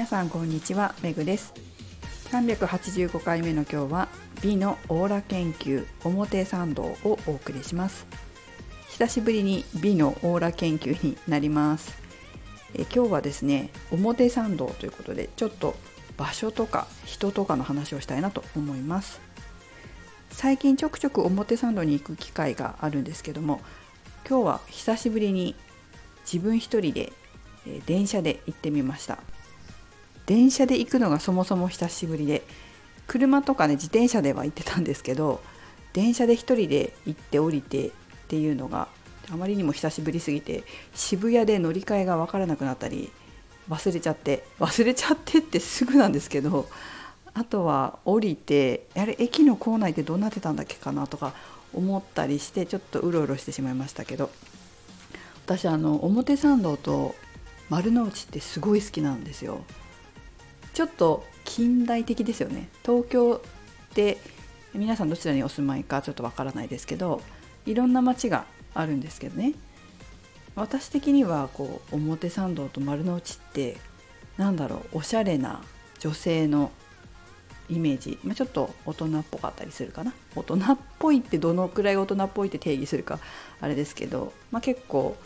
[0.00, 1.52] 皆さんこんにちはめぐです。
[2.30, 4.08] 385回目の今日は
[4.40, 8.06] 美のオーラ研究表参道をお送りします。
[8.88, 11.98] 久しぶりに美のオーラ研究になります。
[12.72, 15.74] え今日はですね表参道ということでちょっと
[16.16, 19.20] 場所とか人とかの話をしたいなと思います。
[20.30, 23.60] 最近ちょくちょく表参道に行く機会があるんですけども
[24.26, 25.54] 今日は久しぶりに
[26.24, 27.12] 自分一人で
[27.84, 29.18] 電車で行ってみました。
[30.30, 32.44] 電車で行くのがそもそも久しぶりで
[33.08, 35.40] 車とかね自転車では行ってたんですけど
[35.92, 37.90] 電車で1人で行って降りてっ
[38.28, 38.86] ていうのが
[39.32, 40.62] あまりにも久しぶりすぎて
[40.94, 43.10] 渋谷で乗り換えが分からなくなったり
[43.68, 46.68] 忘れちゃって忘れちゃってってすぐなんですけど
[47.34, 51.34] あとは降りてあれ駅の構内ってどうなってたんだっけかなとか
[51.74, 54.30] 思ったりしてちょっとうろうろしてしまいましたけど
[55.44, 57.16] 私あの表参道と
[57.68, 59.64] 丸の内ってすごい好きなんですよ。
[60.74, 62.68] ちょっと近代的ですよね。
[62.82, 63.42] 東京
[63.90, 64.18] って
[64.74, 67.20] 皆さんどちらにお住まいかちょっとわからないですけど
[67.66, 69.54] いろんな街があるんですけどね。
[70.54, 73.78] 私的にはこう表参道と丸の内って
[74.36, 75.62] なんだろうおしゃれな
[75.98, 76.70] 女性の
[77.68, 80.12] イメージ、まあ、ちょっと大人っぽかったりするかな。
[80.34, 83.20] 大人っぽいってどのくらい大人っぽいって定義するか
[83.60, 85.16] あれですけど、まあ、結構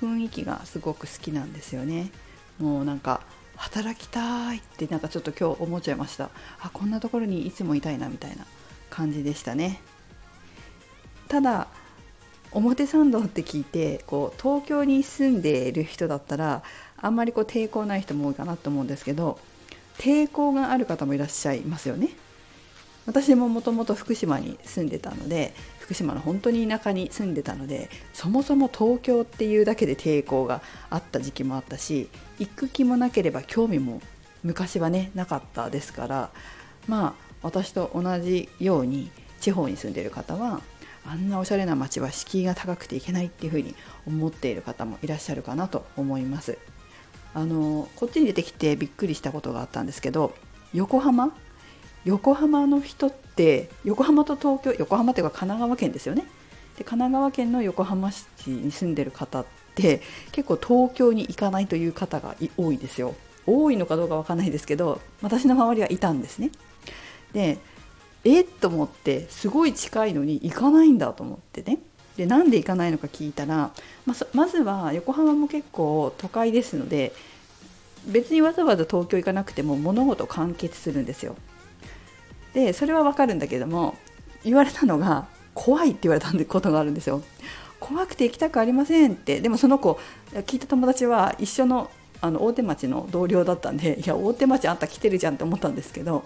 [0.00, 2.10] 雰囲気がすごく好きなんですよね。
[2.58, 3.22] もうなんか
[3.56, 6.30] 働きたいってなんかちょっと今日思っちゃいました。
[6.60, 8.46] あこんなところにいつもいたいなみたいな
[8.90, 9.80] 感じでしたね。
[11.28, 11.68] ただ
[12.50, 16.62] 表参道って聞いてこう東京に住んでいる人だったら
[16.98, 19.38] あんまりこう抵抗ない人も多いかなと思うんですけど
[19.96, 22.10] 抵抗がある方もいらっしゃいますよね。
[23.06, 32.08] 私ももともと福島に住んでたので福島の本当に田舎に住んでたのでそもそも東京っていうだけで抵抗があった時期もあったし
[32.38, 34.00] 行く気もなければ興味も
[34.44, 36.30] 昔はねなかったですから
[36.88, 39.10] まあ私と同じように
[39.40, 40.60] 地方に住んでいる方は
[41.04, 43.74] あんなおしゃれな街は敷居が高くていけないっていうふうに
[44.06, 46.58] 思っている方もいらっしゃるかなと思います。
[47.34, 50.34] あのこっちに出てきてびっくりしたことがあったんですけど
[50.74, 51.32] 横浜
[52.04, 56.24] 横浜の人って横浜と東京横浜っていうか神奈川県ですよね。
[56.76, 60.00] で神奈川県の横浜市に住んでる方って
[60.32, 63.14] 結構東京に行かないという方が多いですよ。
[63.46, 66.50] 多いのかどうかわかんないですけど私の周りはいたんですね。
[67.32, 67.58] で
[68.24, 71.78] えっと思ってすごい近いのに行かないんだと思ってね。
[72.16, 73.72] でなんで行かないのか聞いたら
[74.06, 77.12] ままずは横浜も結構都会ですので
[78.06, 81.36] 別にわざわざ東京行かなくても物事完結するんですよ。
[82.54, 83.96] でそれはわかるんだけども
[84.44, 87.22] 言われたのが怖いって言われたことがあるんですよ
[87.80, 89.98] 怖くて行きたくありませんってでもその子
[90.32, 96.24] 聞いた友達は一緒のあの大手町の同僚だったんでいや大手町あんた来てるじゃんって思ったんですけど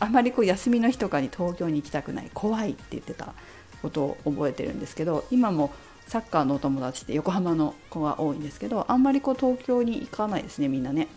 [0.00, 3.34] あまりこう休みの日とかに東京に行きたくない怖いって言ってた
[3.82, 5.72] ことを覚えてるんですけど今も
[6.06, 11.08] サッカーのお友達って横浜の子が多いんですけどあんまりこう東京に行かないですねみんなね。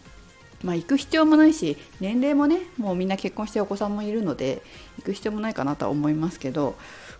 [0.64, 4.62] まあ、行く必要もないし年齢もねもうみんな結婚してお子さんもいるので
[4.98, 6.76] 行く必要もないかなとは思いますけど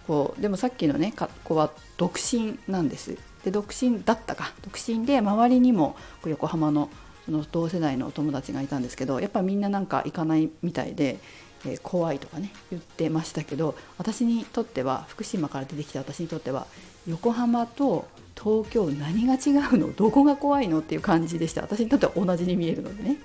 [0.08, 1.14] こうでもさっきのね
[1.44, 3.18] 子は独身なんです。
[3.46, 4.52] で独身だったか。
[4.64, 5.96] 独身で周りにも
[6.26, 6.90] 横浜の
[7.26, 11.20] その同世代のお友達がいたんですけどやっぱみんななんか行かないみたいで、
[11.66, 16.66] えー、怖いとかね言ってましたけど私にとっては福島から出てきた私にとっては
[17.08, 19.94] 横浜と東京何が違うの？
[19.94, 20.80] どこが怖いの？
[20.80, 21.62] っていう感じでした。
[21.62, 23.18] 私にとっては同じに見えるのでね。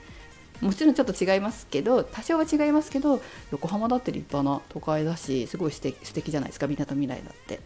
[0.60, 3.20] もちろんちょっと違いますけど多少は違いますけど
[3.50, 7.60] 横浜だって立派な都会だしすごい素敵素敵じゃないですかみなとみらいだって。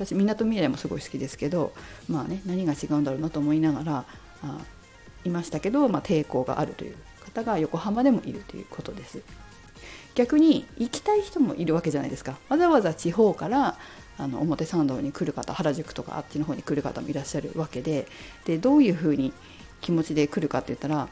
[0.00, 1.74] 私みなとみらいもすごい好きですけど
[2.08, 4.04] まあね何が違うんだろうなと思いながら
[4.42, 4.58] あ
[5.24, 9.20] いましたけど、まあ、抵抗があるという方が横浜でもいるということです。
[10.14, 12.38] 逆に行きたい人もいるわけじゃないですか。
[12.48, 13.76] わざわざ地方から
[14.18, 18.06] あの表参道に来る方原宿とかあっちの方に来る方もいらっしゃるわけで
[18.44, 19.32] でどういうふうに
[19.80, 21.08] 気持ちで来るかって言ったら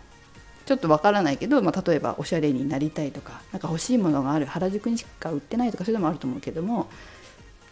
[0.69, 6.91] ちょっとわからないけど、まあ、例えばおしゃれになりたいとか何か欲しいものがある原宿にしか売ってないとかそういうのもあると思うけども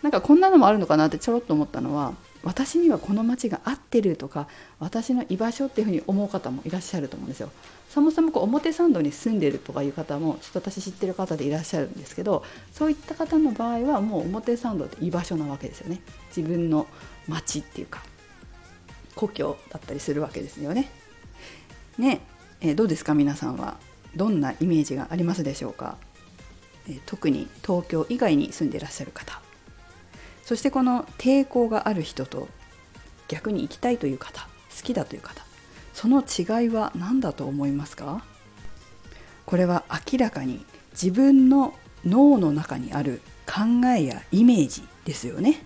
[0.01, 4.49] なんかこんなのもあるのかなってちょろっと思ったのは私にはこの街が合ってるとか
[4.79, 7.51] 私の居場所っていうふうに思う方もいらっしゃると思うんですよ。
[7.91, 16.01] そもそもこう表参道に住んでるとかいう方もちょっと私知ってる方でいらっしゃるんですけどそういった方の場合はもう表参道って居場所なわけですよね
[16.35, 16.87] 自分の
[17.29, 18.03] 街っていうか
[19.15, 20.91] 故郷だったりするわけですよね。
[21.99, 22.21] ね
[22.61, 23.77] えー、どうですか皆さんは？
[24.15, 25.99] どんなイメージがありますでしょうか、
[26.89, 29.41] えー、特に東京以外に住んでいらっしゃる方。
[30.45, 32.49] そしてこの抵抗がある人と
[33.29, 34.43] 逆に行きたいという方
[34.77, 35.45] 好きだという方
[35.93, 38.25] その違いは何だと思いますか？
[39.45, 41.75] これは明らかに自分の
[42.05, 45.65] 脳の中にある考えやイメージですよね。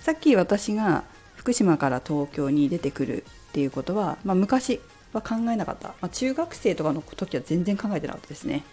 [0.00, 1.04] さっき私が
[1.36, 4.80] 福島から東京に出てくるっていうことは、まあ、昔
[5.12, 8.64] は考えなかった、まあ、中学生とかの時は全然考えてなかったですね。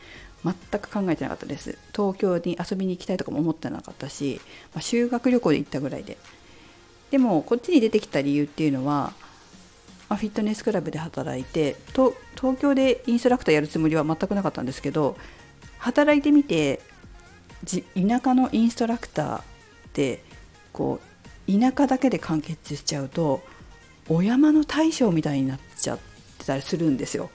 [0.44, 1.78] 全く考えてなかったです。
[1.94, 4.40] 東京に遊びに行きたいとかも思ってなかったし、
[4.74, 6.18] まあ、修学旅行で行ったぐらいで。
[7.12, 9.14] でもこっちに出てきた理由っていうのは、
[10.08, 12.14] まあ、フィットネスクラブで働いて東
[12.60, 15.18] 京でインストラクターやるつもりは全くなかったんですけど
[15.80, 16.82] 働いてみて
[17.96, 19.44] 田舎のインストラクターっ
[19.94, 20.24] て
[20.72, 21.00] こ
[21.48, 23.42] う田舎だけで完結しちゃうと
[24.08, 26.00] お山の大将みたいになっちゃっ
[26.50, 27.30] たりするんですよ。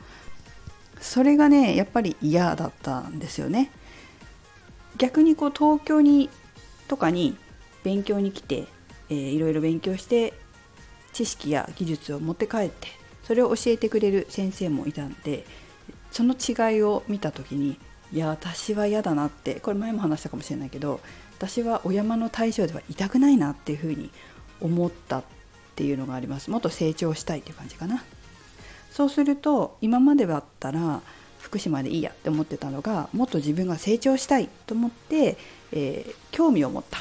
[1.00, 3.70] それがねやっぱり嫌だったんですよね。
[4.98, 6.28] 逆にこう東京に
[6.88, 7.36] とかに
[7.82, 8.66] 勉強に来て、
[9.08, 10.34] えー、いろいろ勉強して
[11.12, 12.88] 知識や技術を持って帰って
[13.24, 15.46] それを教えてくれる先生もいたんで
[16.10, 17.78] その違いを見た時に
[18.12, 21.00] いや私は嫌だなってこれ前も話したかもしれないけど
[21.38, 24.10] 私はお山の大将ではいたくないなっていうふうに
[24.60, 25.24] 思ったっ
[25.74, 28.04] ていうのがありますもっと成長したいっていう感じかな
[28.94, 31.02] そうすると今までだったら
[31.40, 35.36] 福島でいいやって思ってたのがもっと自分が成長したいと思って、
[35.72, 37.00] えー、興味を持った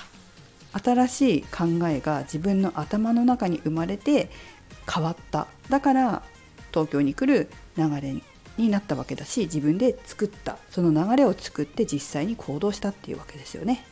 [0.80, 4.32] 新しい考えが自分の頭の中に生まれて
[4.92, 6.24] 変わっただから
[6.72, 7.48] 東京に来る
[7.78, 8.16] 流れ
[8.58, 13.86] になったわけだし自分で作ったその流れを作って実際に行動したっていうわけですよね。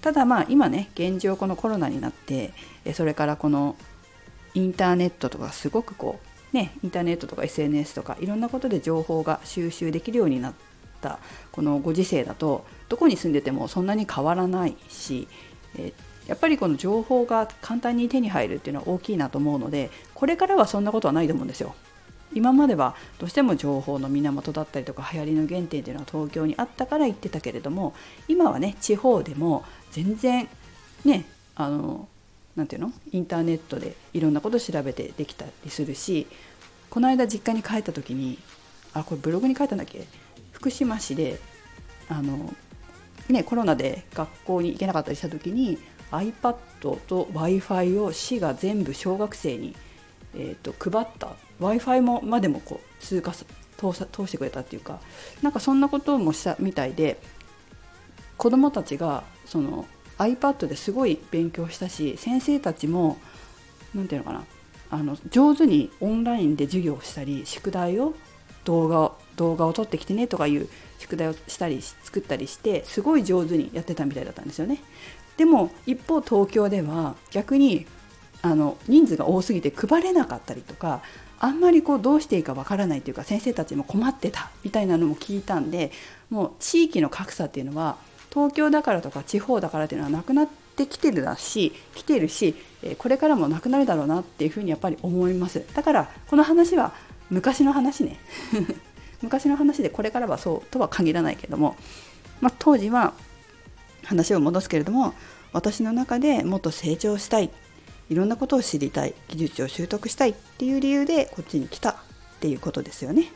[0.00, 2.54] ただまあ今ね現状このコロナになって
[2.94, 3.76] それからこの
[4.54, 10.54] インターネットとかすごくこうねインターネットとか SNS とかいろんなことで情報が収集できるようになっ
[11.00, 11.18] た
[11.52, 15.28] このご時世だとどこに住んでてもそんなに変わらないし、
[15.76, 15.92] え
[16.26, 21.74] やっぱりこの情報が簡単に手に入るっていうのは大きいなと思うのでこれからはそんなことはないと思うんですよ。
[22.34, 27.94] 今まではどうしても情報の源だったりとか流行りの原点っていうのは東京にあったから行ってたけれども
[28.28, 30.48] 今はね地方でも全然
[31.04, 32.08] ねあの
[32.56, 32.92] なていうの？
[33.12, 36.26] インターネットでいろんなこと調べてできたりするし
[36.90, 38.38] この間実家に帰った時に
[38.94, 40.06] あこれブログに書いたんだっけ？
[40.52, 41.38] 福島市で
[42.08, 42.54] あの、
[43.28, 45.78] ね、コロナで学校に行けなかったりした時に
[46.10, 49.76] iPad と w i f i を市が全部小学生に、
[50.34, 51.36] えーと配った。
[51.58, 53.44] w i f i もまでもこう通過通
[53.76, 55.00] 通してくれたっていうか
[55.42, 57.20] なんかそんなこともしたみたいで
[58.38, 59.86] 子どもたちがその
[60.18, 63.18] iPad ですごい勉強したし先生たちも
[63.94, 64.44] 何て言うのかな
[64.90, 68.14] あの上手にオンラインで授業をしたり宿題を
[68.64, 70.68] 動画を動画を撮ってきてねとかいう
[70.98, 74.82] 宿題をしたり作ったりしてすごい上手にやってたみたいだったんですよね。
[75.36, 77.86] でも一方東京では逆に
[78.42, 81.02] あの人数が多すぎて配れなかったりとか
[81.38, 85.90] あんまりこうどうしていいかわからないというか先生たちも困ってたみたいなのも聞いたんで
[86.30, 87.98] もう地域の格差っていうのは
[88.36, 90.46] 東京だからとか地方だからっていうのはなくなっ
[90.76, 92.54] てきてるだし来てるし
[92.98, 95.64] これからもなくなるだろうなっていうふうにやっぱり思います。
[95.72, 96.92] だからこの話は
[97.30, 98.20] 昔の話ね。
[99.22, 101.76] 昔の話でこれからはそうとは限らないけども、
[102.42, 103.14] まあ、当時は
[104.04, 105.14] 話を戻すけれども
[105.54, 107.48] 私の中でもっと成長したい
[108.10, 111.94] いろんなことを知りたい技術を習得したいっていう理由でこっちに来たっ
[112.40, 113.32] ていうことですよね。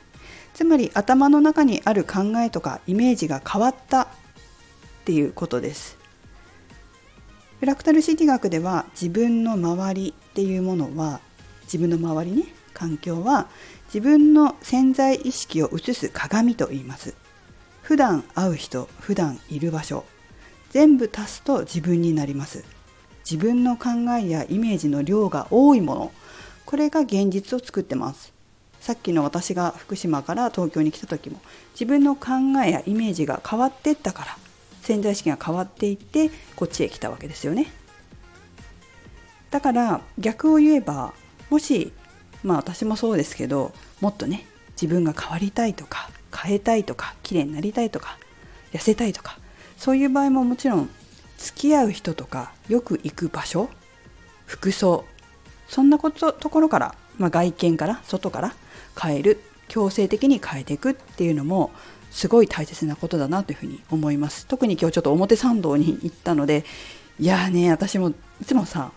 [0.53, 4.09] つまり頭の中にある考えとかイメージが変わった
[5.11, 5.99] っていうことです。
[7.59, 11.19] フラクタル心理学では自分の周りっていうものは
[11.65, 13.49] 自分の周りね環境は
[13.87, 17.17] 自分の潜在意識を映す鏡と言います。
[17.83, 20.05] 普段会う人普段いる場所
[20.71, 22.65] 全部足すと自分になります。
[23.29, 26.13] 自分の考えやイメージの量が多いもの
[26.67, 28.33] これが現実を作ってます。
[28.79, 31.41] さっきの私が福島から東京に来た時も
[31.73, 32.29] 自分の考
[32.65, 34.50] えやイメージが変わってったから。
[34.81, 37.67] 潜在意識が変わっていってこっちへ来たわけですよね。
[39.51, 41.13] だから逆を言えば
[41.51, 41.93] もし
[42.43, 44.47] まあ私もそうですけどもっとね
[44.81, 48.17] 自分が変わりたいとか変えたいとか綺麗になりたいとか
[48.73, 49.39] 痩せたいとか
[49.77, 50.91] そういう場合ももちろん
[51.39, 53.69] 付き合う人とかよく行く場所
[54.47, 55.05] 服装
[55.67, 58.55] そんなことところから、まあ、外見から外から
[59.01, 61.71] 変える強制的に変えていくっていうのも
[62.11, 64.47] すごい大切なことだなというふうに思います。
[64.47, 66.65] 特に今日ちょっと表参道に行ったので
[67.19, 68.93] いやーね私もいつもさ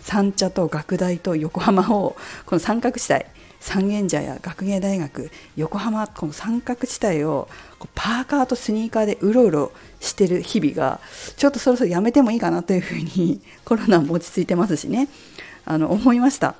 [0.00, 3.24] 三茶と学大と横浜をこの三角地帯
[3.60, 7.48] 三軒茶屋学芸大学横浜この三角地帯を
[7.94, 11.00] パーカーとスニーカーでうろうろしてる日々が
[11.36, 15.08] ちょっとそろそろやめてもいいかなというふうにコロナも落ち着いてますしね。
[15.64, 16.54] あの思いました。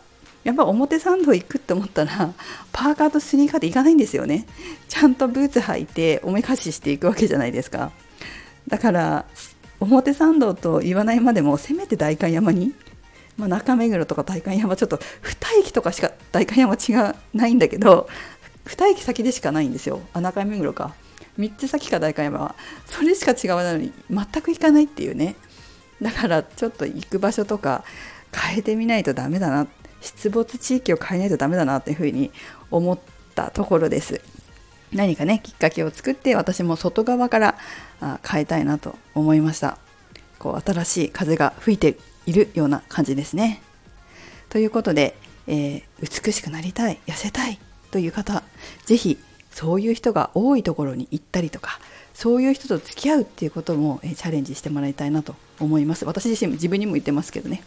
[0.47, 2.33] やっぱ表参道行くって思ったら
[2.71, 4.47] パーカーとスニーカーで行かないんですよね。
[4.89, 7.91] ちゃんとブーツ履いておめかししていくわけじゃないですか。
[8.69, 9.27] だから
[9.81, 12.75] 表参道と言わないまでもせめて代官山に、
[13.37, 15.03] まあ、中目黒とか代官山ちょっと2
[15.63, 18.09] 駅とかしか代官山違うないんだけど
[18.67, 20.01] 2駅先でしかないんですよ。
[20.13, 20.95] あ中目黒か。
[21.41, 22.55] 3つ先か代官山は。
[22.87, 25.35] それしか違わないのに全く行かないっていうね。
[26.01, 27.83] だからちょっと行く場所とか
[28.33, 29.67] 変えてみないとダメだなっ
[30.07, 32.31] 出没地域を変えないとダメだなっていうふうに
[32.71, 32.99] 思っ
[33.35, 34.21] たところです。
[34.93, 37.59] 何かねきっかけを作って私も外側から
[38.27, 39.79] 変えたいなと思いました。
[40.39, 41.97] こう新しい風が吹いて
[42.27, 43.63] いるような感じですね。
[44.49, 47.59] ということで、えー、美しくなりたい痩せたい
[47.91, 48.43] という方
[48.85, 49.19] 是非
[49.51, 51.81] そういう人が多いところに行ったりとか
[52.17, 56.07] そういう人と付き合うっていうことも、えチャレンジしてもらいたいなと思います。
[56.07, 57.63] 私自身も自分にも言ってますけどね。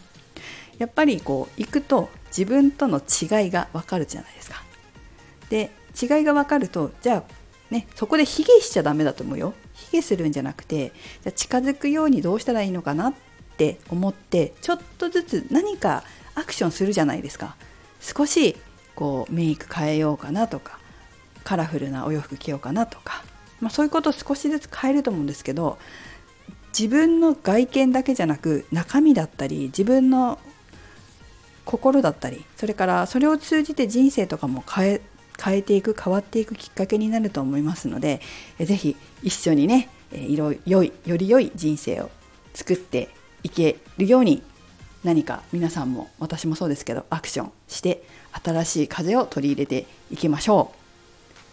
[0.80, 4.62] やっぱりこう行くと自分との違いがわかるじゃないですか。
[5.50, 5.70] で
[6.00, 7.24] 違いが分かるとじゃあ
[7.70, 9.52] ねそこで卑下しちゃダメだと思うよ。
[9.74, 13.14] 卑下するんじゃなくてじゃ近づくようにどうしたらいいのかなっ
[13.58, 16.02] て思ってちょっとずつ何か
[16.34, 17.56] アクションするじゃないですか。
[18.00, 18.56] 少し
[18.94, 20.78] こうメイク変えようかなとか
[21.44, 23.22] カラフルなお洋服着ようかなとか、
[23.60, 25.78] まあ、そういうことを少しずつ変えると思うんですけど
[26.78, 30.38] 自分の外見だけじゃなく中身だったり自分の
[31.70, 35.00] 心だったりそれからそれを通じて人生とかも変え
[35.42, 38.20] 変えていく変わっていくきっかけになると思いますので
[38.58, 42.10] 是非一緒にねいろ良いより良い人生を
[42.54, 43.08] 作って
[43.44, 44.42] いけるように
[45.04, 50.72] 何か皆さんも私もそうですけどアクションして新しい風を取り入れていきましょ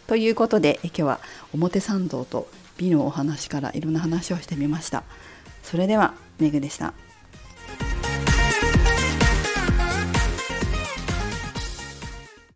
[0.05, 0.09] う。
[0.09, 1.19] ということで今日は
[1.53, 5.03] 表参道と美のお話からいろんな話をしてみました。
[5.61, 6.93] それではメグでした。